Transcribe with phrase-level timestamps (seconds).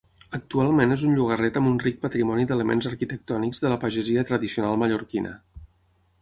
[0.35, 5.37] Actualment és un llogaret amb un ric patrimoni d'elements arquitectònics de la pagesia tradicional mallorquina.